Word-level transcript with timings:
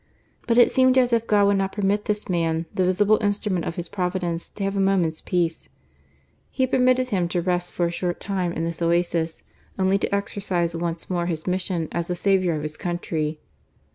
But 0.47 0.57
it 0.57 0.71
seemed 0.71 0.97
as 0.97 1.13
if 1.13 1.27
God 1.27 1.45
would 1.45 1.57
not 1.57 1.73
permit 1.73 2.05
this 2.05 2.27
man, 2.27 2.65
the 2.73 2.85
visible 2.85 3.19
instrument 3.21 3.65
of 3.65 3.75
His 3.75 3.87
Providence, 3.87 4.49
to 4.49 4.63
have 4.63 4.75
a 4.75 4.79
moment's 4.79 5.21
peace. 5.21 5.69
He 6.49 6.63
had 6.63 6.71
permitted 6.71 7.09
him 7.11 7.27
to 7.27 7.39
rest 7.39 7.71
for 7.71 7.85
a 7.85 7.91
short 7.91 8.19
time 8.19 8.51
in 8.51 8.63
this 8.63 8.81
oasis, 8.81 9.43
only 9.77 9.99
to 9.99 10.15
exercise 10.15 10.75
once 10.75 11.07
more 11.07 11.27
his 11.27 11.45
mission 11.45 11.87
as 11.91 12.07
the 12.07 12.15
saviour 12.15 12.55
of 12.55 12.63
his 12.63 12.77
country. 12.77 13.41